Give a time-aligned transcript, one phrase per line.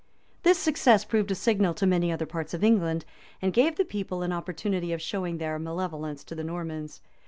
[0.41, 3.05] []This success proved a signal to many other parts of England,
[3.39, 7.01] and gave the people an opportunity of showing their malevolence to the Normans.